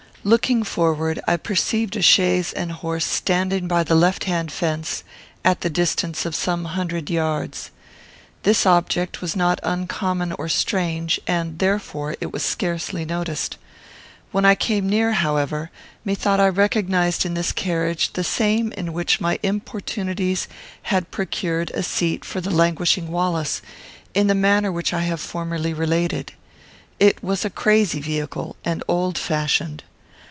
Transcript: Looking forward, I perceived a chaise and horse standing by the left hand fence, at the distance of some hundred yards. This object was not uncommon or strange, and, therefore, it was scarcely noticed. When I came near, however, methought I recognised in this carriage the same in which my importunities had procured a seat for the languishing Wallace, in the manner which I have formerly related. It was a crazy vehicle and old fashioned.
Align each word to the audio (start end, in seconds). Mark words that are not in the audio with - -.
Looking 0.23 0.61
forward, 0.61 1.19
I 1.27 1.35
perceived 1.37 1.95
a 1.95 2.01
chaise 2.03 2.53
and 2.53 2.71
horse 2.71 3.07
standing 3.07 3.67
by 3.67 3.83
the 3.83 3.95
left 3.95 4.25
hand 4.25 4.51
fence, 4.51 5.03
at 5.43 5.61
the 5.61 5.69
distance 5.71 6.27
of 6.27 6.35
some 6.35 6.65
hundred 6.65 7.09
yards. 7.09 7.71
This 8.43 8.67
object 8.67 9.23
was 9.23 9.35
not 9.35 9.59
uncommon 9.63 10.31
or 10.33 10.47
strange, 10.47 11.19
and, 11.25 11.57
therefore, 11.57 12.15
it 12.21 12.31
was 12.31 12.43
scarcely 12.43 13.03
noticed. 13.03 13.57
When 14.31 14.45
I 14.45 14.53
came 14.53 14.87
near, 14.87 15.13
however, 15.13 15.71
methought 16.05 16.39
I 16.39 16.49
recognised 16.49 17.25
in 17.25 17.33
this 17.33 17.51
carriage 17.51 18.13
the 18.13 18.23
same 18.23 18.71
in 18.73 18.93
which 18.93 19.21
my 19.21 19.39
importunities 19.41 20.47
had 20.83 21.09
procured 21.09 21.71
a 21.73 21.81
seat 21.81 22.23
for 22.23 22.39
the 22.41 22.51
languishing 22.51 23.11
Wallace, 23.11 23.63
in 24.13 24.27
the 24.27 24.35
manner 24.35 24.71
which 24.71 24.93
I 24.93 25.01
have 25.01 25.19
formerly 25.19 25.73
related. 25.73 26.33
It 26.99 27.23
was 27.23 27.43
a 27.43 27.49
crazy 27.49 27.99
vehicle 28.01 28.55
and 28.63 28.83
old 28.87 29.17
fashioned. 29.17 29.81